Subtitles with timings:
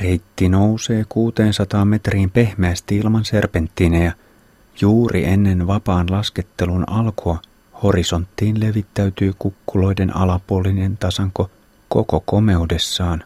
[0.00, 4.12] Reitti nousee 600 metriin pehmeästi ilman serpenttiinejä.
[4.80, 7.38] Juuri ennen vapaan laskettelun alkua
[7.82, 11.50] horisonttiin levittäytyy kukkuloiden alapuolinen tasanko
[11.88, 13.24] koko komeudessaan.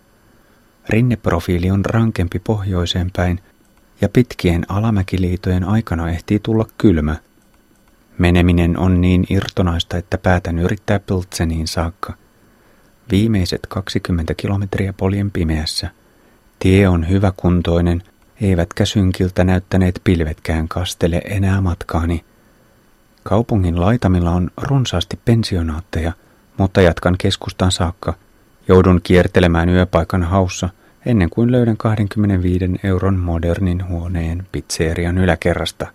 [0.88, 3.40] Rinneprofiili on rankempi pohjoiseen päin
[4.00, 7.16] ja pitkien alamäkiliitojen aikana ehtii tulla kylmä.
[8.18, 12.14] Meneminen on niin irtonaista, että päätän yrittää Piltseniin saakka.
[13.10, 15.90] Viimeiset 20 kilometriä poljen pimeässä.
[16.58, 18.02] Tie on hyväkuntoinen,
[18.40, 22.24] eivätkä synkiltä näyttäneet pilvetkään kastele enää matkaani.
[23.22, 26.12] Kaupungin laitamilla on runsaasti pensionaatteja,
[26.56, 28.14] mutta jatkan keskustan saakka.
[28.68, 30.68] Joudun kiertelemään yöpaikan haussa
[31.06, 35.86] ennen kuin löydän 25 euron modernin huoneen pizzerian yläkerrasta.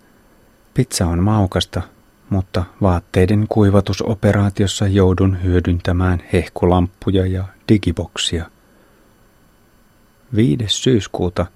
[0.74, 1.82] Pizza on maukasta,
[2.30, 8.53] mutta vaatteiden kuivatusoperaatiossa joudun hyödyntämään hehkulamppuja ja digiboksia.
[10.36, 10.64] 5.
[10.66, 11.46] syyskuuta,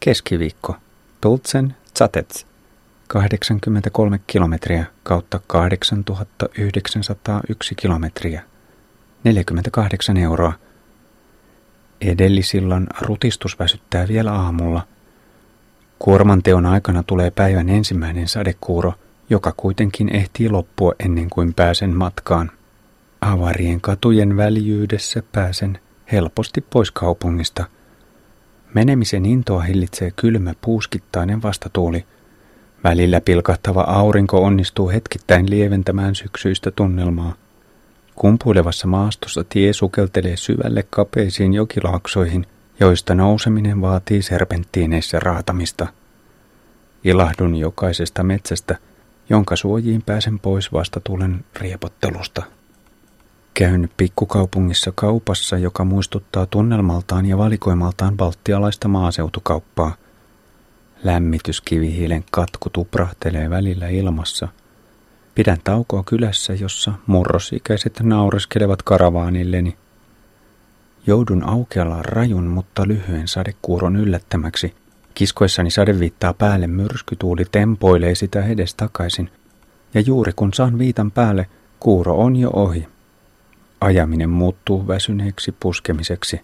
[0.00, 0.76] keskiviikko,
[1.20, 2.46] Tultsen Zatets,
[3.08, 8.42] 83 kilometriä kautta 8901 kilometriä,
[9.24, 10.52] 48 euroa.
[12.00, 14.86] Edellisillan rutistus väsyttää vielä aamulla.
[15.98, 18.92] Kuormanteon aikana tulee päivän ensimmäinen sadekuuro,
[19.30, 22.50] joka kuitenkin ehtii loppua ennen kuin pääsen matkaan.
[23.20, 25.78] Avarien katujen väljyydessä pääsen
[26.12, 27.64] helposti pois kaupungista–
[28.74, 32.04] Menemisen intoa hillitsee kylmä puuskittainen vastatuuli.
[32.84, 37.34] Välillä pilkahtava aurinko onnistuu hetkittäin lieventämään syksyistä tunnelmaa.
[38.14, 42.46] Kumpuilevassa maastossa tie sukeltelee syvälle kapeisiin jokilaaksoihin,
[42.80, 45.86] joista nouseminen vaatii serpenttiineissä raatamista.
[47.04, 48.78] Ilahdun jokaisesta metsästä,
[49.28, 52.42] jonka suojiin pääsen pois vastatuulen riepottelusta.
[53.54, 59.94] Käyn pikkukaupungissa kaupassa, joka muistuttaa tunnelmaltaan ja valikoimaltaan baltialaista maaseutukauppaa.
[61.04, 64.48] Lämmityskivihiilen katku tuprahtelee välillä ilmassa.
[65.34, 69.76] Pidän taukoa kylässä, jossa murrosikäiset naureskelevat karavaanilleni.
[71.06, 74.74] Joudun aukealla rajun, mutta lyhyen sadekuuron yllättämäksi.
[75.14, 79.30] Kiskoissani sade viittaa päälle myrskytuuli tempoilee sitä edes takaisin.
[79.94, 81.46] Ja juuri kun saan viitan päälle,
[81.80, 82.93] kuuro on jo ohi.
[83.84, 86.40] Ajaminen muuttuu väsyneeksi puskemiseksi.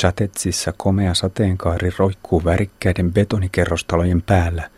[0.00, 4.70] Chatetsissa komea sateenkaari roikkuu värikkäiden betonikerrostalojen päällä.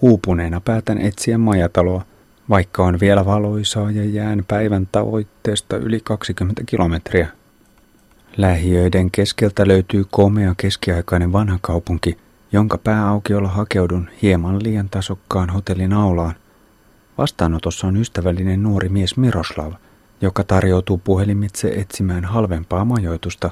[0.00, 2.04] Uupuneena päätän etsiä majataloa,
[2.48, 7.28] vaikka on vielä valoisaa ja jään päivän tavoitteesta yli 20 kilometriä.
[8.36, 12.18] Lähiöiden keskeltä löytyy komea keskiaikainen vanha kaupunki,
[12.52, 16.34] jonka pääaukiolla hakeudun hieman liian tasokkaan hotellin aulaan.
[17.18, 19.72] Vastaanotossa on ystävällinen nuori mies Miroslav–
[20.20, 23.50] joka tarjoutuu puhelimitse etsimään halvempaa majoitusta.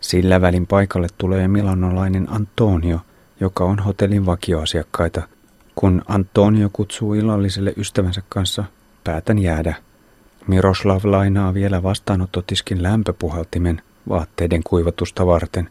[0.00, 3.00] Sillä välin paikalle tulee milanolainen Antonio,
[3.40, 5.22] joka on hotellin vakioasiakkaita.
[5.74, 8.64] Kun Antonio kutsuu illalliselle ystävänsä kanssa,
[9.04, 9.74] päätän jäädä.
[10.46, 15.70] Miroslav lainaa vielä vastaanottotiskin lämpöpuhaltimen vaatteiden kuivatusta varten.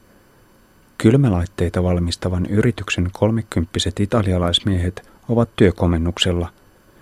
[0.97, 6.49] Kylmälaitteita valmistavan yrityksen kolmekymppiset italialaismiehet ovat työkomennuksella.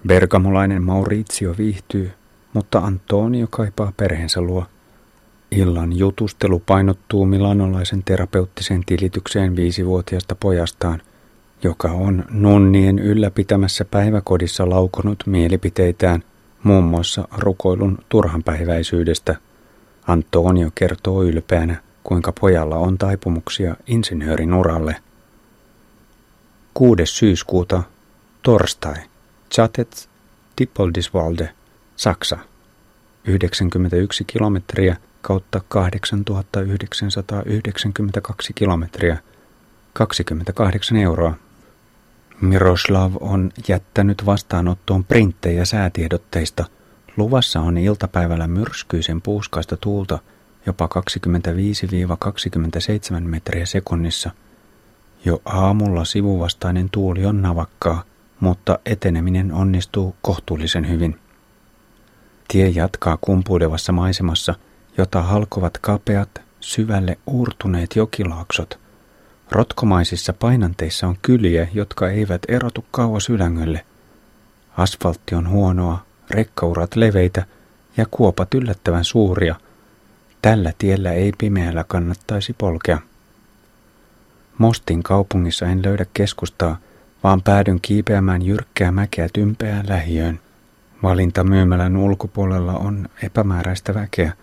[0.08, 2.12] Bergamolainen Maurizio viihtyy
[2.54, 4.66] mutta Antonio kaipaa perheensä luo.
[5.52, 11.02] Illan jutustelu painottuu milanolaisen terapeuttisen tilitykseen viisivuotiaasta pojastaan,
[11.64, 16.24] joka on nunnien ylläpitämässä päiväkodissa laukonut mielipiteitään
[16.64, 19.36] muun muassa rukoilun turhanpäiväisyydestä.
[20.08, 24.96] Antonio kertoo ylpeänä, kuinka pojalla on taipumuksia insinöörin uralle.
[26.74, 27.06] 6.
[27.06, 27.84] syyskuuta,
[28.42, 28.96] torstai,
[29.52, 30.10] Chatets,
[30.60, 31.50] Dippoldisvalde–
[31.96, 32.38] Saksa.
[33.26, 39.18] 91 kilometriä kautta 8992 kilometriä.
[39.94, 41.34] 28 euroa.
[42.42, 46.66] Miroslav on jättänyt vastaanottoon printtejä säätiedotteista.
[47.18, 50.20] Luvassa on iltapäivällä myrskyisen puuskaista tuulta
[50.66, 50.90] jopa
[53.20, 54.32] 25-27 metriä sekunnissa.
[55.26, 58.04] Jo aamulla sivuvastainen tuuli on navakkaa,
[58.40, 61.20] mutta eteneminen onnistuu kohtuullisen hyvin.
[62.48, 64.56] Tie jatkaa kumpuilevassa maisemassa,
[64.98, 68.80] jota halkovat kapeat, syvälle uurtuneet jokilaaksot.
[69.52, 73.86] Rotkomaisissa painanteissa on kyliä, jotka eivät erotu kauas ylängölle.
[74.78, 77.46] Asfaltti on huonoa, rekkaurat leveitä
[77.98, 79.56] ja kuopat yllättävän suuria.
[80.42, 83.00] Tällä tiellä ei pimeällä kannattaisi polkea.
[84.58, 86.78] Mostin kaupungissa en löydä keskustaa,
[87.24, 90.40] vaan päädyn kiipeämään jyrkkää mäkeä tympeään lähiöön.
[91.04, 94.34] Valinta myymälän ulkopuolella on epämääräistä väkeä.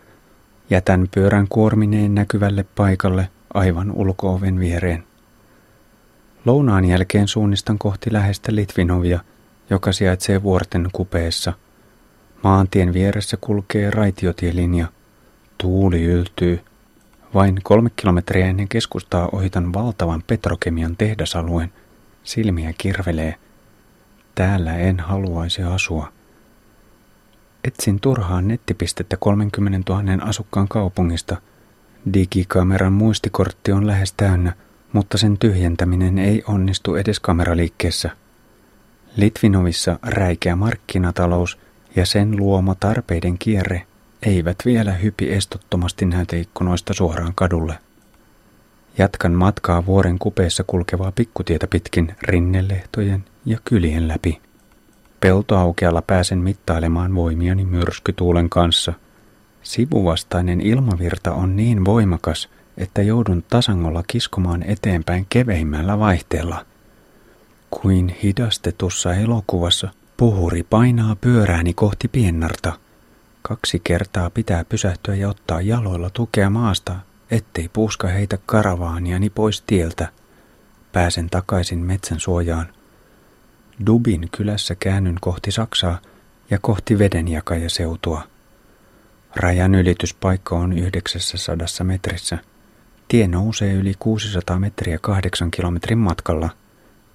[0.70, 5.04] Jätän pyörän kuormineen näkyvälle paikalle, aivan ulkooven viereen.
[6.44, 9.20] Lounaan jälkeen suunnistan kohti läheistä Litvinovia,
[9.70, 11.52] joka sijaitsee vuorten kupeessa.
[12.42, 14.86] Maantien vieressä kulkee raitiotielinja.
[15.58, 16.60] Tuuli yltyy.
[17.34, 21.72] Vain kolme kilometriä ennen keskustaa ohitan valtavan petrokemian tehdasalueen.
[22.24, 23.34] Silmiä kirvelee.
[24.34, 26.19] Täällä en haluaisi asua.
[27.64, 31.36] Etsin turhaan nettipistettä 30 000 asukkaan kaupungista.
[32.14, 34.52] Digikameran muistikortti on lähes täynnä,
[34.92, 38.10] mutta sen tyhjentäminen ei onnistu edes kameraliikkeessä.
[39.16, 41.58] Litvinovissa räikeä markkinatalous
[41.96, 43.86] ja sen luoma tarpeiden kierre
[44.22, 47.78] eivät vielä hypi estottomasti näyteikkunoista suoraan kadulle.
[48.98, 54.40] Jatkan matkaa vuoren kupeessa kulkevaa pikkutietä pitkin rinnelehtojen ja kylien läpi.
[55.20, 58.92] Peltoaukealla pääsen mittailemaan voimiani myrskytuulen kanssa.
[59.62, 66.66] Sivuvastainen ilmavirta on niin voimakas, että joudun tasangolla kiskomaan eteenpäin keveimmällä vaihteella.
[67.70, 72.72] Kuin hidastetussa elokuvassa puhuri painaa pyörääni kohti piennarta.
[73.42, 76.96] Kaksi kertaa pitää pysähtyä ja ottaa jaloilla tukea maasta,
[77.30, 80.08] ettei puuska heitä karavaaniani pois tieltä.
[80.92, 82.66] Pääsen takaisin metsän suojaan.
[83.86, 85.98] Dubin kylässä käännyn kohti Saksaa
[86.50, 88.22] ja kohti vedenjakajaseutua.
[89.36, 92.38] Rajan ylityspaikka on 900 metrissä.
[93.08, 96.50] Tie nousee yli 600 metriä kahdeksan kilometrin matkalla.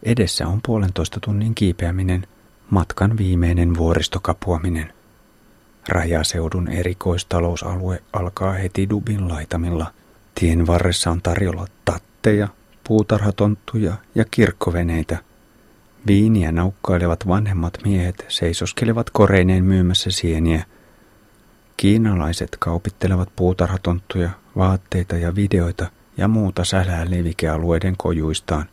[0.03, 2.27] Edessä on puolentoista tunnin kiipeäminen,
[2.69, 4.93] matkan viimeinen vuoristokapuaminen.
[5.89, 9.93] Rajaseudun erikoistalousalue alkaa heti Dubin laitamilla.
[10.35, 12.47] Tien varressa on tarjolla tatteja,
[12.87, 15.17] puutarhatonttuja ja kirkkoveneitä–
[16.07, 20.65] Viiniä naukkailevat vanhemmat miehet seisoskelevat koreineen myymässä sieniä.
[21.77, 28.65] Kiinalaiset kaupittelevat puutarhatonttuja, vaatteita ja videoita ja muuta sälää levikealueiden kojuistaan.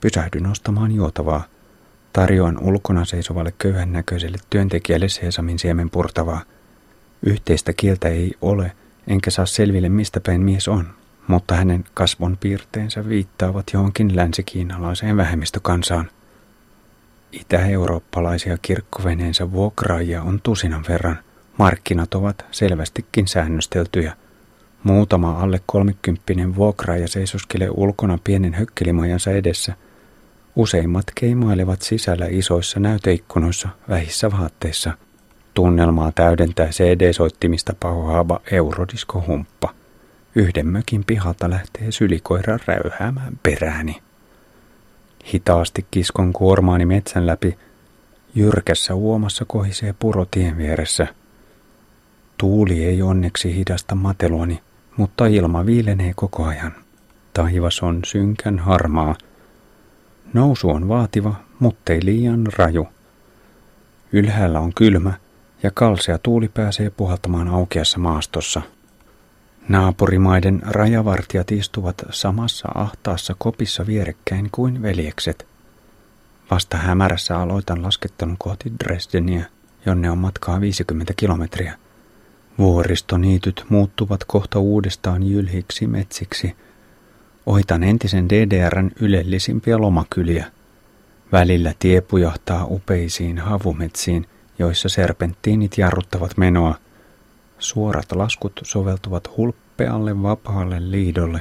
[0.00, 1.44] Pysähdyn ostamaan juotavaa.
[2.12, 6.42] Tarjoan ulkona seisovalle köyhän näköiselle työntekijälle seesamin siemen purtavaa.
[7.22, 8.72] Yhteistä kieltä ei ole,
[9.06, 10.88] enkä saa selville mistä päin mies on,
[11.28, 16.10] mutta hänen kasvon piirteensä viittaavat johonkin länsikiinalaiseen vähemmistökansaan.
[17.32, 21.18] Itä-eurooppalaisia kirkkoveneensä vuokraajia on tusinan verran.
[21.58, 24.16] Markkinat ovat selvästikin säännösteltyjä.
[24.82, 29.74] Muutama alle kolmekymppinen vuokraaja seisoskelee ulkona pienen hökkelimajansa edessä.
[30.56, 34.92] Useimmat keimailevat sisällä isoissa näyteikkunoissa vähissä vaatteissa.
[35.54, 39.74] Tunnelmaa täydentää CD-soittimista pahoaava eurodiskohumppa.
[40.34, 44.05] Yhden mökin pihalta lähtee sylikoira räyhäämään perääni.
[45.32, 47.58] Hitaasti kiskon kuormaani metsän läpi.
[48.34, 51.06] Jyrkässä uomassa kohisee puro tien vieressä.
[52.38, 54.62] Tuuli ei onneksi hidasta mateluani,
[54.96, 56.72] mutta ilma viilenee koko ajan.
[57.32, 59.14] Taivas on synkän harmaa.
[60.32, 62.88] Nousu on vaativa, muttei liian raju.
[64.12, 65.12] Ylhäällä on kylmä
[65.62, 68.62] ja kalsea tuuli pääsee puhaltamaan aukeassa maastossa–
[69.68, 75.46] Naapurimaiden rajavartijat istuvat samassa ahtaassa kopissa vierekkäin kuin veljekset.
[76.50, 79.44] Vasta hämärässä aloitan laskettelun kohti Dresdeniä,
[79.86, 81.78] jonne on matkaa 50 kilometriä.
[82.58, 86.56] Vuoristoniityt muuttuvat kohta uudestaan jylhiksi metsiksi.
[87.46, 90.46] Ohitan entisen DDRn ylellisimpiä lomakyliä.
[91.32, 94.26] Välillä tie pujahtaa upeisiin havumetsiin,
[94.58, 96.74] joissa serpenttiinit jarruttavat menoa–
[97.58, 101.40] Suorat laskut soveltuvat hulppealle vapaalle liidolle.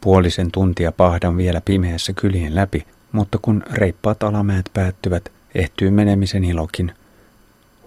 [0.00, 6.92] Puolisen tuntia pahdan vielä pimeässä kylien läpi, mutta kun reippaat alamäät päättyvät, ehtyy menemisen ilokin.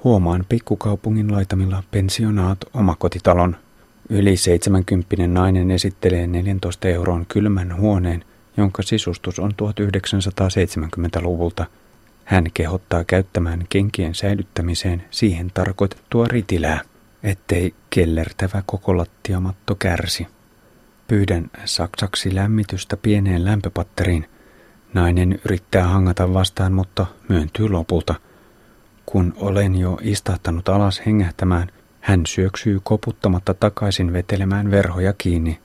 [0.03, 3.55] Huomaan pikkukaupungin laitamilla pensionaat omakotitalon.
[4.09, 8.25] Yli 70 nainen esittelee 14 euron kylmän huoneen,
[8.57, 11.65] jonka sisustus on 1970-luvulta.
[12.25, 16.81] Hän kehottaa käyttämään kenkien säilyttämiseen siihen tarkoitettua ritilää
[17.23, 20.27] ettei kellertävä koko lattiamatto kärsi.
[21.07, 24.29] Pyydän saksaksi lämmitystä pieneen lämpöpatteriin.
[24.93, 28.15] Nainen yrittää hangata vastaan, mutta myöntyy lopulta.
[29.05, 31.71] Kun olen jo istahtanut alas hengähtämään,
[32.01, 35.59] hän syöksyy koputtamatta takaisin vetelemään verhoja kiinni.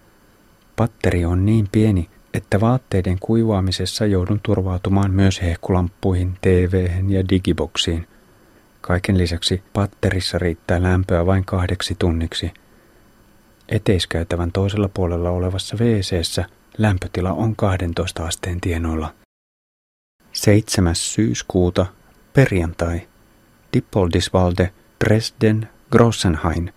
[0.77, 8.07] Patteri on niin pieni, että vaatteiden kuivaamisessa joudun turvautumaan myös hehkulamppuihin, tv ja digiboksiin.
[8.87, 12.53] Kaiken lisäksi patterissa riittää lämpöä vain kahdeksi tunniksi.
[13.69, 16.45] Eteiskäytävän toisella puolella olevassa wc
[16.79, 19.15] lämpötila on 12 asteen tienoilla.
[20.33, 20.95] 7.
[20.95, 21.87] syyskuuta,
[22.33, 23.09] perjantai,
[23.73, 24.73] Dippoldisvalde,
[25.05, 26.73] Dresden, Grossenhain,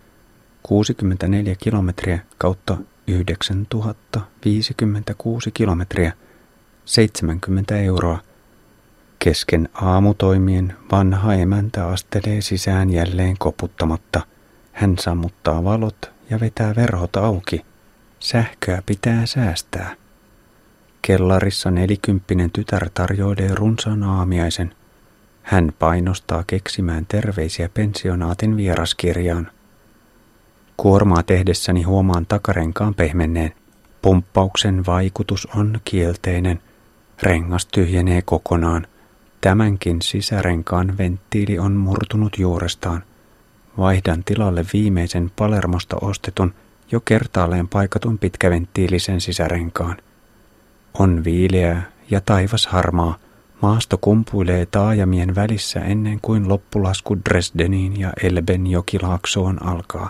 [0.63, 6.11] 64 kilometriä kautta 9056 kilometriä,
[6.85, 8.26] 70 euroa.
[9.19, 14.21] Kesken aamutoimien vanha emäntä astelee sisään jälleen koputtamatta.
[14.71, 17.65] Hän sammuttaa valot ja vetää verhot auki.
[18.19, 19.95] Sähköä pitää säästää.
[21.01, 24.75] Kellarissa nelikymppinen tytär tarjoilee runsaan aamiaisen.
[25.43, 29.51] Hän painostaa keksimään terveisiä pensionaatin vieraskirjaan.
[30.77, 33.53] Kuormaa tehdessäni huomaan takarenkaan pehmenneen.
[34.01, 36.61] Pumppauksen vaikutus on kielteinen.
[37.23, 38.87] Rengas tyhjenee kokonaan.
[39.41, 43.03] Tämänkin sisärenkaan venttiili on murtunut juurestaan.
[43.77, 46.53] Vaihdan tilalle viimeisen Palermosta ostetun,
[46.91, 49.97] jo kertaalleen paikatun pitkäventtiilisen sisärenkaan.
[50.93, 53.17] On viileää ja taivas harmaa.
[53.61, 60.09] Maasto kumpuilee taajamien välissä ennen kuin loppulasku Dresdeniin ja Elben jokilaaksoon alkaa.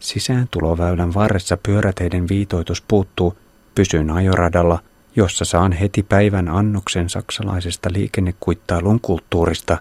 [0.00, 3.38] Sisääntuloväylän varressa pyöräteiden viitoitus puuttuu.
[3.74, 4.78] Pysyn ajoradalla,
[5.18, 9.78] jossa saan heti päivän annoksen saksalaisesta liikennekuittailun kulttuurista.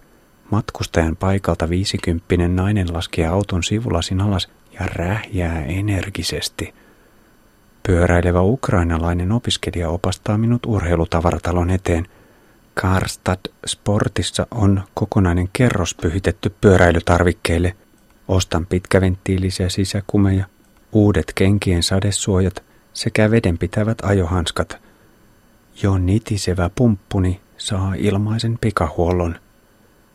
[0.52, 6.74] Matkustajan paikalta viisikymppinen nainen laskee auton sivulasin alas ja rähjää energisesti.
[7.84, 12.08] Pyöräilevä ukrainalainen opiskelija opastaa minut urheilutavaratalon eteen.
[12.74, 17.76] Karstad Sportissa on kokonainen kerros pyhitetty pyöräilytarvikkeille.
[18.28, 20.46] Ostan pitkäventtiilisiä sisäkumeja,
[20.92, 22.64] uudet kenkien sadesuojat
[22.94, 24.87] sekä vedenpitävät ajohanskat.
[25.84, 29.36] Jo nitisevä pumppuni saa ilmaisen pikahuollon.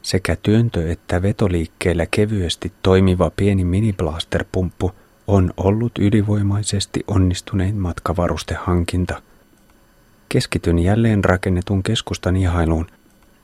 [0.02, 4.92] Sekä työntö- että vetoliikkeellä kevyesti toimiva pieni miniblaster-pumppu–
[5.26, 9.22] on ollut ylivoimaisesti onnistunein matkavarustehankinta.
[10.28, 12.86] Keskityn jälleen rakennetun keskustan ihailuun.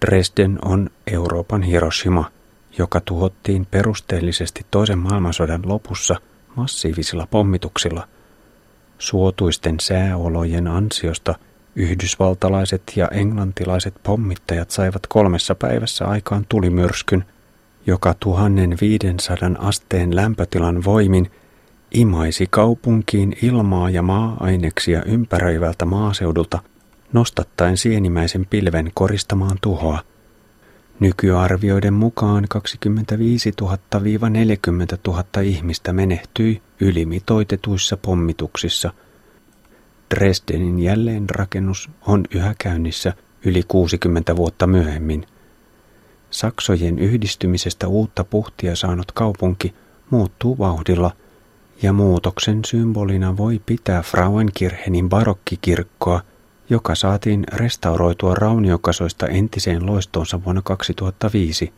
[0.06, 2.30] Dresden on Euroopan Hiroshima,
[2.78, 6.16] joka tuhottiin perusteellisesti toisen maailmansodan lopussa
[6.56, 8.08] massiivisilla pommituksilla.
[8.98, 11.34] Suotuisten sääolojen ansiosta
[11.78, 17.24] yhdysvaltalaiset ja englantilaiset pommittajat saivat kolmessa päivässä aikaan tulimyrskyn,
[17.86, 21.30] joka 1500 asteen lämpötilan voimin–
[21.90, 26.58] imaisi kaupunkiin ilmaa ja maa-aineksia ympäröivältä maaseudulta
[27.12, 29.98] nostattaen sienimäisen pilven koristamaan tuhoa.
[31.00, 33.66] Nykyarvioiden mukaan 25 000-40
[35.06, 38.92] 000 ihmistä menehtyi ylimitoitetuissa pommituksissa.
[40.14, 43.12] Dresdenin jälleenrakennus on yhä käynnissä
[43.44, 45.26] yli 60 vuotta myöhemmin.
[46.30, 49.74] Saksojen yhdistymisestä uutta puhtia saanut kaupunki
[50.10, 51.12] muuttuu vauhdilla–
[51.82, 56.20] ja muutoksen symbolina voi pitää Frauenkirchenin barokkikirkkoa,
[56.70, 61.72] joka saatiin restauroitua rauniokasoista entiseen loistoonsa vuonna 2005.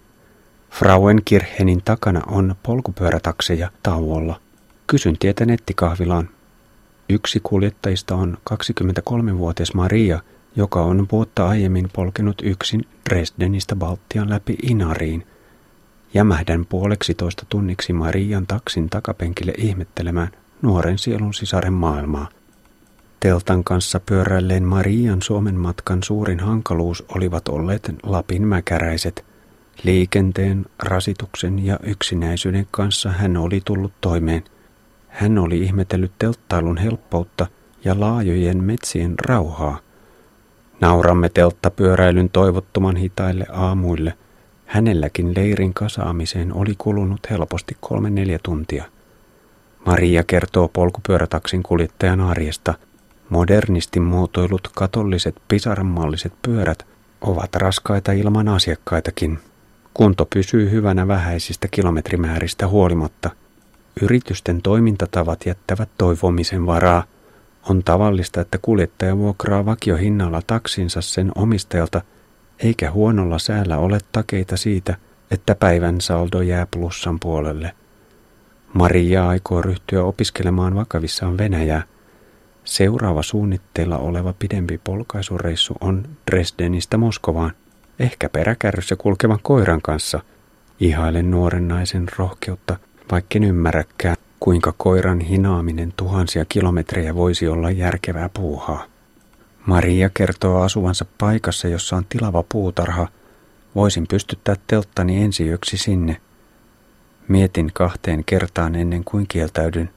[0.71, 4.41] Frauenkirchenin takana on polkupyörätakseja tauolla.
[4.87, 6.29] Kysyn tietä nettikahvilaan.
[7.11, 10.21] Yksi kuljettajista on 23-vuotias Maria,
[10.57, 15.27] joka on vuotta aiemmin polkenut yksin Dresdenistä Baltian läpi Inariin–
[16.15, 20.29] Jämähdän puoleksi toista tunniksi Marian taksin takapenkille ihmettelemään
[20.63, 22.29] nuoren sielun sisaren maailmaa.
[23.21, 29.25] Teltan kanssa pyöräilleen Marian Suomen matkan suurin hankaluus olivat olleet Lapin mäkäräiset.
[29.83, 34.45] Liikenteen, rasituksen ja yksinäisyyden kanssa hän oli tullut toimeen.
[35.11, 37.47] Hän oli ihmetellyt telttailun helppoutta
[37.85, 39.79] ja laajojen metsien rauhaa.
[40.81, 44.15] Nauramme telttapyöräilyn toivottoman hitaille aamuille–
[44.71, 48.85] Hänelläkin leirin kasaamiseen oli kulunut helposti kolme neljä tuntia.
[49.87, 52.75] Maria kertoo polkupyörätaksin kuljettajan arjesta.
[53.29, 56.87] Modernisti muotoilut katolliset pisaranmalliset pyörät
[57.21, 59.39] ovat raskaita ilman asiakkaitakin.
[59.95, 63.31] Kunto pysyy hyvänä vähäisistä kilometrimääristä huolimatta.
[64.03, 67.05] Yritysten toimintatavat jättävät toivomisen varaa.
[67.69, 72.03] On tavallista, että kuljettaja vuokraa vakiohinnalla taksinsa sen omistajalta–
[72.63, 74.97] eikä huonolla säällä ole takeita siitä,
[75.31, 77.73] että päivän saldo jää plussan puolelle.
[78.75, 81.83] Maria aikoo ryhtyä opiskelemaan vakavissaan Venäjää.
[82.65, 87.53] Seuraava suunnitteilla oleva pidempi polkaisureissu on Dresdenistä Moskovaan,
[87.99, 90.21] ehkä peräkärryssä kulkevan koiran kanssa.
[90.81, 92.77] Ihailen nuoren naisen rohkeutta,
[93.11, 98.85] vaikken ymmärräkään, kuinka koiran hinaaminen tuhansia kilometrejä voisi olla järkevää puuhaa.
[99.67, 103.09] Maria kertoo asuvansa paikassa, jossa on tilava puutarha.
[103.75, 106.17] Voisin pystyttää telttani ensi yöksi sinne.
[107.29, 109.91] Mietin kahteen kertaan ennen kuin kieltäydyn.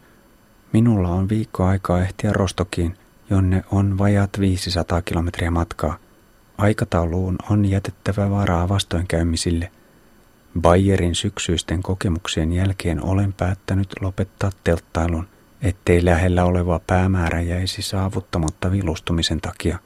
[0.73, 2.97] Minulla on viikko aikaa ehtiä Rostokiin,
[3.29, 5.97] jonne on vajat 500 kilometriä matkaa.
[6.57, 9.71] Aikatauluun on jätettävä varaa vastoinkäymisille.
[10.61, 15.27] Bayerin syksyisten kokemuksien jälkeen olen päättänyt lopettaa telttailun,
[15.61, 19.79] ettei lähellä oleva päämäärä jäisi saavuttamatta vilustumisen takia.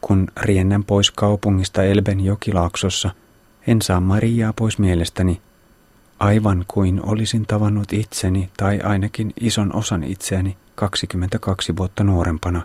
[0.00, 3.10] Kun riennän pois kaupungista Elben jokilaaksossa,
[3.66, 5.40] en saa Mariaa pois mielestäni,
[6.18, 12.62] aivan kuin olisin tavannut itseni tai ainakin ison osan itseäni 22 vuotta nuorempana.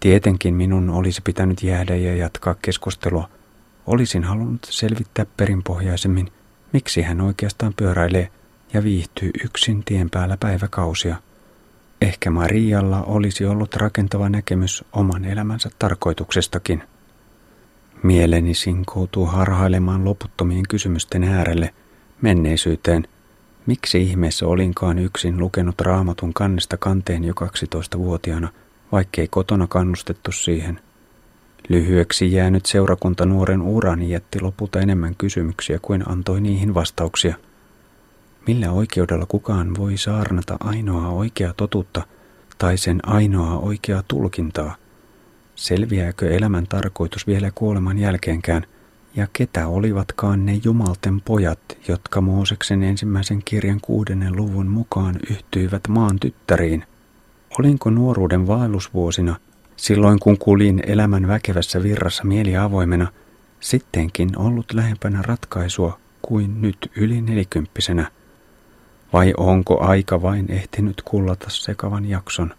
[0.00, 3.28] Tietenkin minun olisi pitänyt jäädä ja jatkaa keskustelua.
[3.86, 6.32] Olisin halunnut selvittää perinpohjaisemmin,
[6.72, 8.30] miksi hän oikeastaan pyöräilee
[8.72, 11.16] ja viihtyy yksin tien päällä päiväkausia.
[12.00, 16.82] Ehkä Marialla olisi ollut rakentava näkemys oman elämänsä tarkoituksestakin.
[18.02, 21.74] Mieleni sinkoutuu harhailemaan loputtomien kysymysten äärelle,
[22.22, 23.08] menneisyyteen.
[23.66, 28.48] Miksi ihmeessä olinkaan yksin lukenut raamatun kannesta kanteen jo 12-vuotiaana,
[28.92, 30.80] vaikkei kotona kannustettu siihen?
[31.70, 37.34] Lyhyeksi jäänyt seurakunta nuoren urani jätti lopulta enemmän kysymyksiä kuin antoi niihin vastauksia–
[38.46, 42.02] Millä oikeudella kukaan voi saarnata ainoaa oikeaa totuutta
[42.58, 44.76] tai sen ainoaa oikeaa tulkintaa?
[45.54, 48.66] Selviääkö elämän tarkoitus vielä kuoleman jälkeenkään?
[49.16, 56.18] Ja ketä olivatkaan ne jumalten pojat, jotka Mooseksen ensimmäisen kirjan kuudennen luvun mukaan yhtyivät maan
[56.20, 56.84] tyttäriin?
[57.58, 59.36] Olinko nuoruuden vaellusvuosina,
[59.80, 63.06] silloin kun kulin elämän väkevässä virrassa mieli avoimena,
[63.60, 68.10] sittenkin ollut lähempänä ratkaisua kuin nyt yli nelikymppisenä–
[69.12, 72.54] vai onko aika vain ehtinyt kullata sekavan jakson?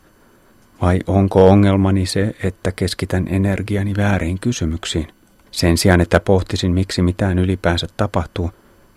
[0.82, 5.08] Vai onko ongelmani se, että keskitän energiani väärin kysymyksiin?
[5.52, 8.52] Sen sijaan, että pohtisin, miksi mitään ylipäänsä tapahtuu,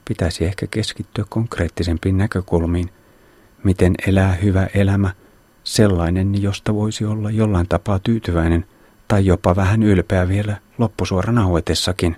[0.09, 2.90] pitäisi ehkä keskittyä konkreettisempiin näkökulmiin.
[3.64, 5.11] Miten elää hyvä elämä,
[5.64, 8.66] sellainen, josta voisi olla jollain tapaa tyytyväinen
[9.09, 12.16] tai jopa vähän ylpeä vielä loppusuoran auetessakin.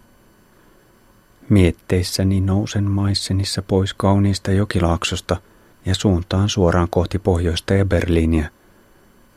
[1.48, 5.36] Mietteissäni nousen Maissenissa pois kauniista jokilaaksosta
[5.86, 8.50] ja suuntaan suoraan kohti pohjoista ja Berliiniä.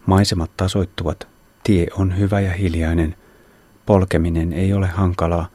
[0.06, 1.28] Maisemat tasoittuvat,
[1.64, 3.16] tie on hyvä ja hiljainen,
[3.86, 5.48] polkeminen ei ole hankalaa.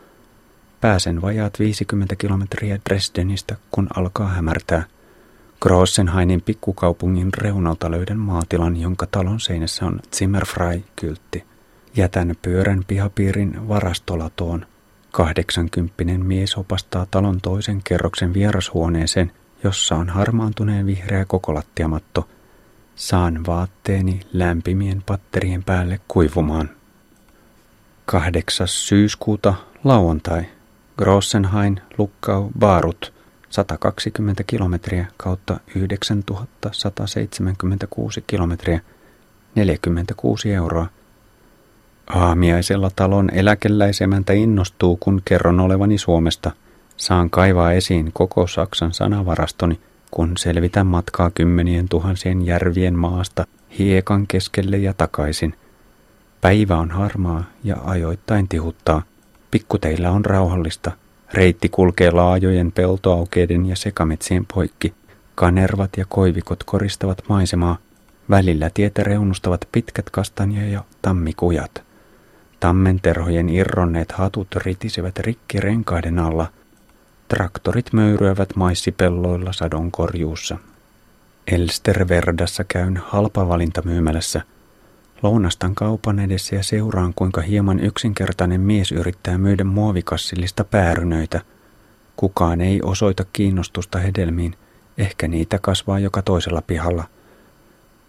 [0.81, 4.85] Pääsen vajaat 50 kilometriä Dresdenistä, kun alkaa hämärtää.
[5.65, 11.45] Grossenhainin pikkukaupungin reunalta löydän maatilan, jonka talon seinässä on Zimmerfrei-kyltti.
[11.97, 14.67] Jätän pyörän pihapiirin varastolatoon–
[15.15, 19.33] Kahdeksankymppinen mies opastaa talon toisen kerroksen vierashuoneeseen,
[19.65, 22.29] jossa on harmaantuneen vihreä kokolattiamatto.
[22.97, 26.71] Saan vaatteeni lämpimien patterien päälle kuivumaan.
[28.07, 28.69] 8.
[28.69, 30.43] syyskuuta lauantai.
[30.99, 33.13] Grossenhain, Lukkau, Baarut.
[33.55, 38.81] 120 kilometriä kautta 9176 kilometriä.
[39.55, 40.87] 46 euroa.
[42.07, 46.51] Aamiaisella talon eläkeläisemäntä innostuu, kun kerron olevani Suomesta.
[46.97, 53.47] Saan kaivaa esiin koko Saksan sanavarastoni, kun selvitän matkaa kymmenien tuhansien järvien maasta
[53.79, 55.55] hiekan keskelle ja takaisin.
[56.41, 59.03] Päivä on harmaa ja ajoittain tihuttaa.
[59.51, 61.04] Pikkuteillä on rauhallista.
[61.35, 64.95] Reitti kulkee laajojen peltoaukeiden ja sekametsien poikki.
[65.35, 67.79] Kanervat ja koivikot koristavat maisemaa.
[68.31, 71.83] Välillä tietä reunustavat pitkät kastanja ja tammikujat.
[72.61, 76.47] Tammenterhojen irronneet hatut ritisevät rikki renkaiden alla.
[77.29, 80.57] Traktorit möyryävät maissipelloilla sadonkorjuussa.
[81.47, 84.43] Elsterverdassa käyn halpavalintamyymälässä.
[85.25, 91.41] Lounastan kaupan edessä ja seuraan, kuinka hieman yksinkertainen mies yrittää myydä muovikassillista päärynöitä.
[92.17, 94.55] Kukaan ei osoita kiinnostusta hedelmiin,
[94.99, 97.05] ehkä niitä kasvaa joka toisella pihalla.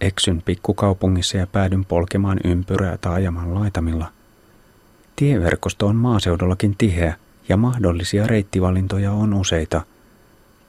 [0.01, 4.11] Eksyn pikkukaupungissa ja päädyn polkemaan ympyrää taajaman laitamilla.
[5.15, 7.13] Tieverkosto on maaseudullakin tiheä
[7.49, 9.81] ja mahdollisia reittivalintoja on useita.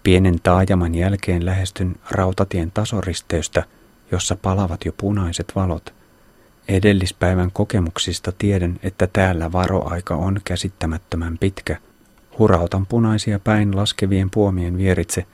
[0.03, 3.65] Pienen taajaman jälkeen lähestyn rautatien tasoristeystä,
[4.13, 5.97] jossa palavat jo punaiset valot.
[6.69, 11.77] Edellispäivän kokemuksista tiedän, että täällä varoaika on käsittämättömän pitkä.
[12.39, 15.27] Hurautan punaisia päin laskevien puomien vieritse.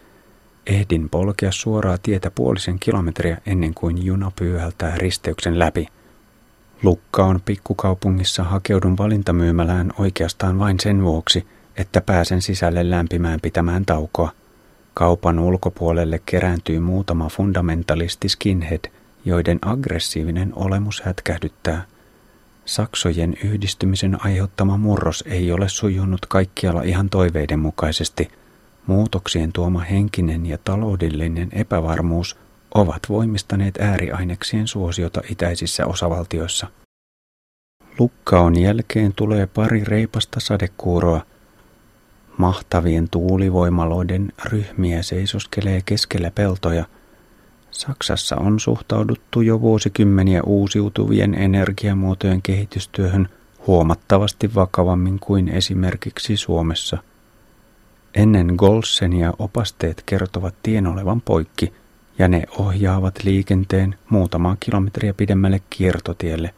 [0.66, 5.86] Ehdin polkea suoraa tietä puolisen kilometriä ennen kuin juna pyyhältää risteyksen läpi.
[6.82, 14.32] Lukka on pikkukaupungissa hakeudun valintamyymälään oikeastaan vain sen vuoksi, että pääsen sisälle lämpimään pitämään taukoa.
[14.94, 21.84] Kaupan ulkopuolelle kerääntyy muutama fundamentalisti skinhead, joiden aggressiivinen olemus hätkähdyttää.
[22.64, 28.30] Saksojen yhdistymisen aiheuttama murros ei ole sujunut kaikkialla ihan toiveiden mukaisesti.
[28.86, 32.36] Muutoksien tuoma henkinen ja taloudellinen epävarmuus
[32.74, 36.66] ovat voimistaneet ääriaineksien suosiota itäisissä osavaltioissa.
[37.98, 41.20] Lukkaon jälkeen tulee pari reipasta sadekuuroa.
[42.38, 46.84] Mahtavien tuulivoimaloiden ryhmiä seisoskelee keskellä peltoja.
[47.72, 53.28] Saksassa on suhtauduttu jo vuosikymmeniä uusiutuvien energiamuotojen kehitystyöhön
[53.66, 56.98] huomattavasti vakavammin kuin esimerkiksi Suomessa.
[58.14, 61.72] Ennen Golsenia opasteet kertovat tien olevan poikki
[62.18, 66.54] ja ne ohjaavat liikenteen muutamaa kilometriä pidemmälle kiertotielle.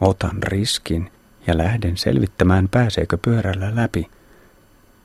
[0.00, 1.10] Otan riskin
[1.46, 4.06] ja lähden selvittämään pääseekö pyörällä läpi.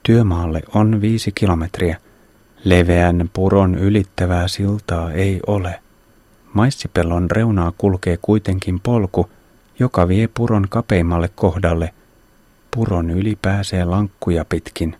[0.03, 1.97] Työmaalle on viisi kilometriä–
[2.63, 5.79] Leveän puron ylittävää siltaa ei ole.
[6.53, 9.29] Maissipellon reunaa kulkee kuitenkin polku,
[9.79, 11.93] joka vie puron kapeimmalle kohdalle.
[12.75, 14.95] Puron yli pääsee lankkuja pitkin.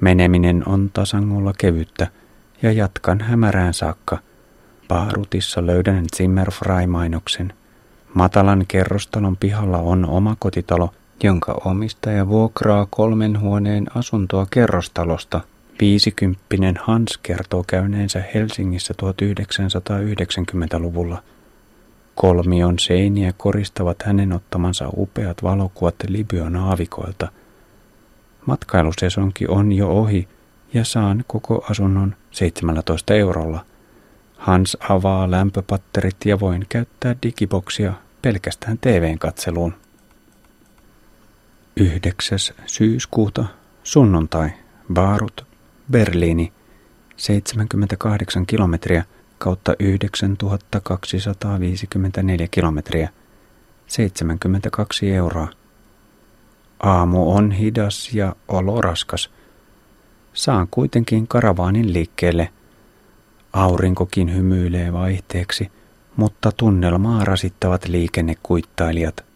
[0.00, 2.08] Meneminen on tasangolla kevyttä
[2.62, 4.18] ja jatkan hämärään saakka.
[4.88, 7.52] Paarutissa löydän Zimmerfrei-mainoksen.
[8.14, 15.40] Matalan kerrostalon pihalla on oma kotitalo, jonka omistaja vuokraa kolmen huoneen asuntoa kerrostalosta–
[15.80, 21.22] Viisikymppinen Hans kertoo käyneensä Helsingissä 1990-luvulla.
[22.14, 27.32] Kolmion seiniä koristavat hänen ottamansa upeat valokuvat Libyan aavikoilta.
[28.46, 30.28] Matkailusesonki on jo ohi
[30.74, 33.66] ja saan koko asunnon 17 eurolla.
[34.36, 39.74] Hans avaa lämpöpatterit ja voin käyttää digiboksia pelkästään TVn katseluun.
[41.76, 42.38] 9.
[42.66, 43.44] syyskuuta,
[43.82, 44.50] sunnuntai,
[44.92, 45.46] Baarut,
[45.90, 46.52] Berliini
[47.16, 49.04] 78 kilometriä
[49.38, 53.08] kautta 9254 kilometriä
[53.86, 55.48] 72 euroa.
[56.80, 59.30] Aamu on hidas ja olo raskas.
[60.32, 62.48] Saan kuitenkin karavaanin liikkeelle.
[63.52, 65.72] Aurinkokin hymyilee vaihteeksi,
[66.16, 69.24] mutta tunnelmaa rasittavat liikennekuittailijat–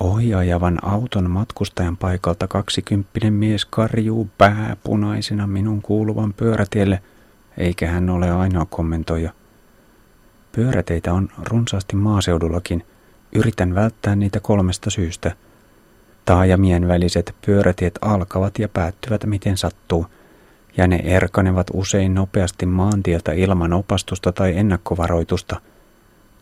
[0.00, 7.02] Ohiajavan auton matkustajan paikalta kaksikymppinen mies karjuu pääpunaisena minun kuuluvan pyörätielle,
[7.58, 9.32] eikä hän ole ainoa kommentoija.
[10.52, 12.84] Pyöräteitä on runsaasti maaseudullakin.
[13.34, 15.32] Yritän välttää niitä kolmesta syystä.
[16.24, 20.06] Taajamien väliset pyörätiet alkavat ja päättyvät miten sattuu,
[20.76, 25.60] ja ne erkanevat usein nopeasti maantieltä ilman opastusta tai ennakkovaroitusta–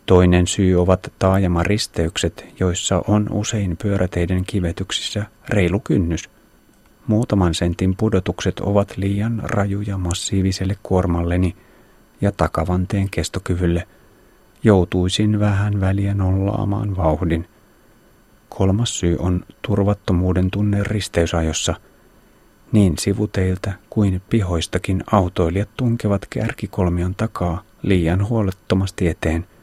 [0.08, 6.30] Toinen syy ovat taajamaristeykset, joissa on usein pyöräteiden kivetyksissä reilu kynnys.
[7.06, 11.56] Muutaman sentin pudotukset ovat liian rajuja massiiviselle kuormalleni
[12.20, 13.86] ja takavanteen kestokyvylle.
[14.64, 17.48] Joutuisin vähän väliä nollaamaan vauhdin.
[18.48, 21.74] Kolmas syy on turvattomuuden tunne risteysajossa.
[22.72, 29.46] Niin sivuteiltä kuin pihoistakin autoilijat tunkevat kärkikolmion takaa liian huolettomasti eteen–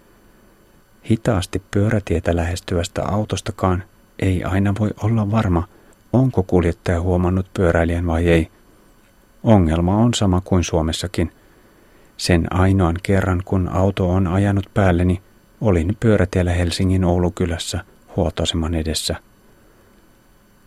[1.10, 3.84] Hitaasti pyörätietä lähestyvästä autostakaan
[4.20, 5.68] ei aina voi olla varma,
[6.14, 8.48] onko kuljettaja huomannut pyöräilijän vai ei.
[9.44, 11.32] Ongelma on sama kuin Suomessakin.
[12.18, 15.22] Sen ainoan kerran, kun auto on ajanut päälleni,
[15.62, 17.80] olin pyörätiellä Helsingin Oulukylässä
[18.16, 19.16] huoltoaseman edessä.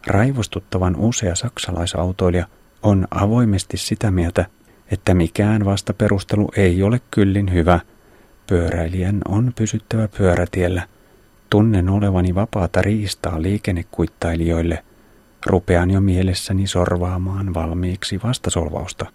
[0.07, 2.47] Raivostuttavan usea saksalaisautoilija
[2.83, 4.47] on avoimesti sitä mieltä,
[4.91, 7.81] että mikään vastaperustelu ei ole kyllin hyvä–
[8.49, 10.83] Pyöräilijän on pysyttävä pyörätiellä.
[11.51, 14.85] Tunnen olevani vapaata riistaa liikennekuittailijoille.
[15.47, 19.07] Rupean jo mielessäni sorvaamaan valmiiksi vastasolvausta.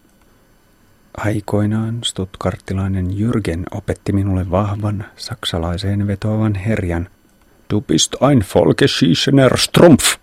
[1.18, 7.10] Aikoinaan stutkarttilainen Jürgen opetti minulle vahvan saksalaiseen vetoavan herjan.
[7.74, 10.16] Du bist ein Volkschießener Strumpf.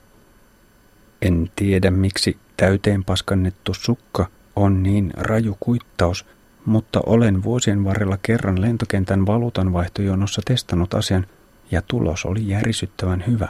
[1.23, 6.27] En tiedä miksi täyteen paskannettu sukka on niin raju kuittaus–
[6.65, 11.27] mutta olen vuosien varrella kerran lentokentän valuutanvaihtojonossa testannut asian
[11.71, 13.49] ja tulos oli järisyttävän hyvä.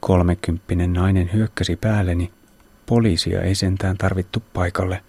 [0.00, 2.32] Kolmekymppinen nainen hyökkäsi päälleni.
[2.86, 5.02] Poliisia ei sentään tarvittu paikalle.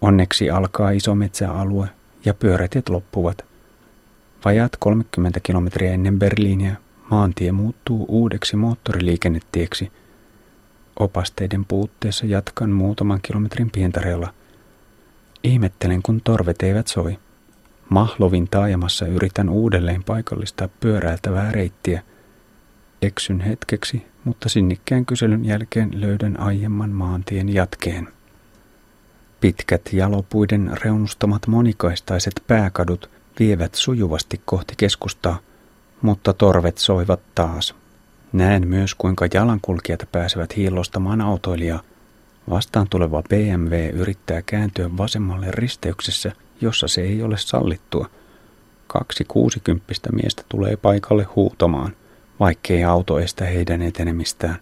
[0.00, 1.88] Onneksi alkaa iso metsäalue
[2.24, 3.44] ja pyörätiet loppuvat.
[4.44, 6.76] Vajat 30 kilometriä ennen Berliiniä
[7.10, 9.92] maantie muuttuu uudeksi moottoriliikennetieksi.
[10.98, 14.34] Opasteiden puutteessa jatkan muutaman kilometrin pientareella–
[15.44, 17.18] Ihmettelen, kun torvet eivät soi.
[17.88, 22.02] Mahlovin taajamassa yritän uudelleen paikallistaa pyöräiltävää reittiä.
[23.02, 28.08] Eksyn hetkeksi, mutta sinnikkään kyselyn jälkeen löydän aiemman maantien jatkeen.
[29.40, 35.38] Pitkät jalopuiden reunustamat monikaistaiset pääkadut vievät sujuvasti kohti keskustaa,
[36.02, 37.74] mutta torvet soivat taas.
[38.32, 41.80] Näen myös, kuinka jalankulkijat pääsevät hiillostamaan autoilijaa–
[42.50, 48.10] Vastaan tuleva BMW yrittää kääntyä vasemmalle risteyksessä, jossa se ei ole sallittua.
[48.86, 51.96] Kaksi kuusikymppistä miestä tulee paikalle huutamaan,
[52.40, 54.56] vaikkei auto estä heidän etenemistään.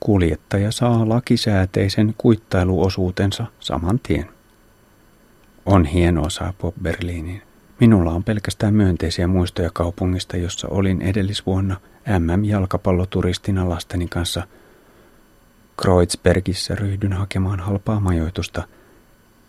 [0.00, 4.28] Kuljettaja saa lakisääteisen kuittailuosuutensa saman tien.
[5.66, 7.42] On hienoa saapua Berliiniin.
[7.80, 11.76] Minulla on pelkästään myönteisiä muistoja kaupungista, jossa olin edellisvuonna
[12.18, 14.46] MM-jalkapalloturistina lasteni kanssa.
[15.82, 18.62] Kreuzbergissä ryhdyn hakemaan halpaa majoitusta.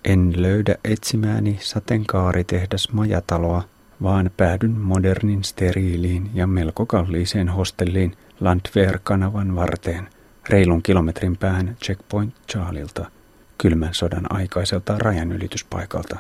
[0.05, 3.63] En löydä etsimääni sateenkaaritehdas majataloa,
[4.03, 10.09] vaan päädyn modernin steriiliin ja melko kalliiseen hostelliin Landwehr-kanavan varteen,
[10.49, 13.11] reilun kilometrin päähän Checkpoint Charlilta,
[13.57, 16.17] kylmän sodan aikaiselta rajanylityspaikalta.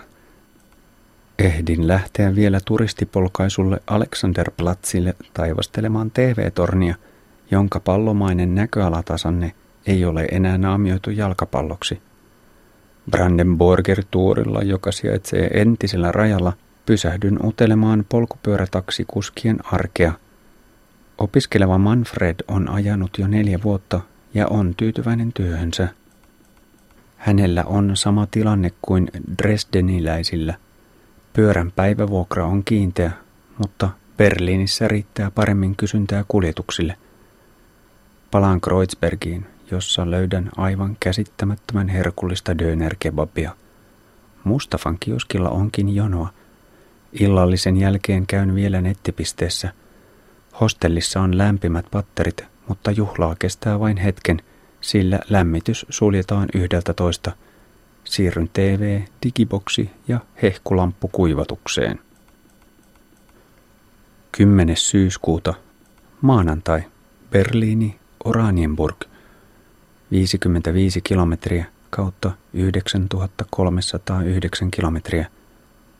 [1.39, 6.95] Ehdin lähteä vielä turistipolkaisulle Alexanderplatzille taivastelemaan TV-tornia,
[7.51, 9.51] jonka pallomainen näköalatasanne
[9.87, 12.01] ei ole enää naamioitu jalkapalloksi.
[13.11, 16.53] Brandenburger tuurilla, joka sijaitsee entisellä rajalla,
[16.85, 20.13] pysähdyn utelemaan polkupyörätaksikuskien arkea.
[21.17, 24.01] Opiskeleva Manfred on ajanut jo neljä vuotta
[24.33, 25.87] ja on tyytyväinen työhönsä.
[27.17, 30.53] Hänellä on sama tilanne kuin Dresdeniläisillä–
[31.33, 33.11] Pyörän päivävuokra on kiinteä,
[33.57, 36.97] mutta Berliinissä riittää paremmin kysyntää kuljetuksille.
[38.31, 43.55] Palaan Kreuzbergiin, jossa löydän aivan käsittämättömän herkullista dönerkebabia.
[44.43, 46.29] Mustafan kioskilla onkin jonoa.
[47.13, 49.73] Illallisen jälkeen käyn vielä nettipisteessä.
[50.61, 54.41] Hostellissa on lämpimät patterit, mutta juhlaa kestää vain hetken,
[54.81, 57.31] sillä lämmitys suljetaan yhdeltä toista–
[58.03, 61.99] Siirryn TV, digiboksi ja hehkulamppu kuivatukseen.
[64.31, 64.77] 10.
[64.77, 65.53] syyskuuta.
[66.21, 66.83] Maanantai.
[67.31, 69.03] Berliini, Oranienburg.
[70.13, 75.27] 55 kilometriä kautta 9309 kilometriä.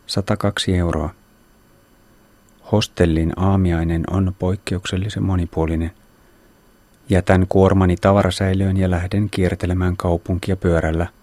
[0.07, 1.09] 102 euroa.
[2.71, 5.91] Hostellin aamiainen on poikkeuksellisen monipuolinen.
[7.09, 11.07] Jätän kuormani tavarasäilöön ja lähden kiertelemään kaupunkia pyörällä–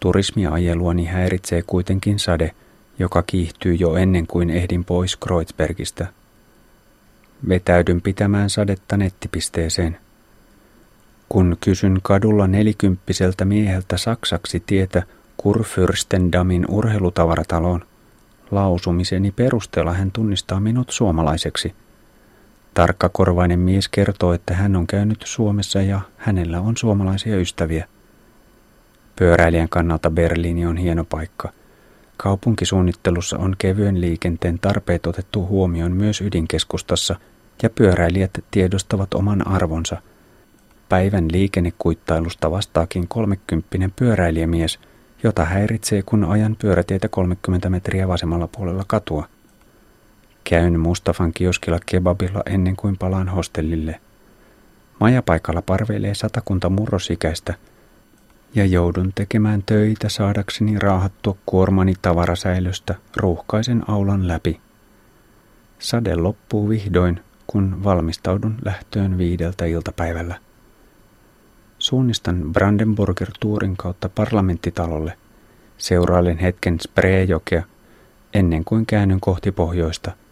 [0.00, 2.50] Turismiajeluani häiritsee kuitenkin sade,
[2.98, 6.06] joka kiihtyy jo ennen kuin ehdin pois Kreuzbergistä.
[7.48, 9.98] Vetäydyn pitämään sadetta nettipisteeseen.
[11.32, 15.02] Kun kysyn kadulla nelikymppiseltä mieheltä saksaksi tietä
[15.42, 17.84] Kurfürstendamin urheilutavarataloon,
[18.50, 21.74] lausumiseni perusteella hän tunnistaa minut suomalaiseksi.
[22.74, 27.88] Tarkkakorvainen mies kertoo, että hän on käynyt Suomessa ja hänellä on suomalaisia ystäviä.
[29.16, 31.52] Pyöräilijän kannalta Berliini on hieno paikka.
[32.16, 37.16] Kaupunkisuunnittelussa on kevyen liikenteen tarpeet otettu huomioon myös ydinkeskustassa
[37.62, 40.02] ja pyöräilijät tiedostavat oman arvonsa.
[40.90, 44.78] Päivän liikennekuittailusta vastaakin kolmekymppinen pyöräilijämies,
[45.22, 49.28] jota häiritsee kun ajan pyörätietä 30 metriä vasemmalla puolella katua.
[50.44, 54.00] Käyn Mustafan kioskilla kebabilla ennen kuin palaan hostellille.
[55.00, 57.54] Majapaikalla parveilee satakunta murrosikäistä–
[58.54, 64.60] ja joudun tekemään töitä saadakseni raahattua kuormani tavarasäilöstä ruuhkaisen aulan läpi.
[65.78, 70.49] Sade loppuu vihdoin, kun valmistaudun lähtöön viideltä iltapäivällä.
[71.80, 75.12] Suunnistan Brandenburger Tuurin kautta parlamenttitalolle.
[75.78, 77.62] Seurailen hetken Spreejokea
[78.34, 80.12] ennen kuin käännyn kohti pohjoista–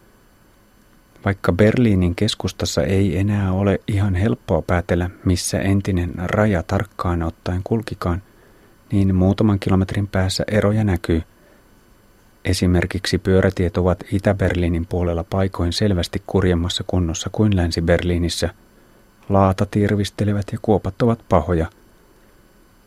[1.24, 8.22] vaikka Berliinin keskustassa ei enää ole ihan helppoa päätellä, missä entinen raja tarkkaan ottaen kulkikaan,
[8.92, 11.22] niin muutaman kilometrin päässä eroja näkyy.
[12.44, 18.54] Esimerkiksi pyörätiet ovat Itä-Berliinin puolella paikoin selvästi kurjemmassa kunnossa kuin Länsi-Berliinissä.
[19.29, 21.67] Laata tirvistelevät ja kuopat ovat pahoja.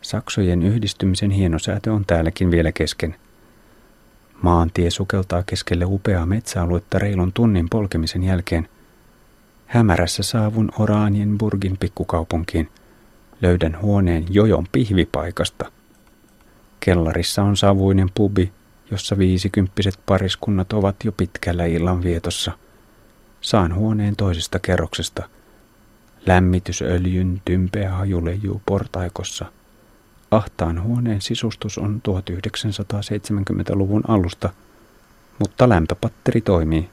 [0.01, 3.15] Saksojen yhdistymisen hienosäätö on täälläkin vielä kesken–
[4.41, 8.69] Maantie sukeltaa keskelle upeaa metsäaluetta reilun tunnin polkemisen jälkeen.
[9.65, 12.69] Hämärässä saavun Oranienburgin pikkukaupunkiin.
[13.41, 15.71] Löydän huoneen jojon pihvipaikasta.
[16.79, 18.51] Kellarissa on savuinen pubi,
[18.91, 22.51] jossa viisikymppiset pariskunnat ovat jo pitkällä illan vietossa.
[23.41, 25.29] Saan huoneen toisesta kerroksesta.
[26.25, 29.45] Lämmitysöljyn tympeä haju leijuu portaikossa–
[30.31, 34.49] Ahtaan huoneen sisustus on 1970-luvun alusta,
[35.39, 36.89] mutta lämpöpatteri toimii.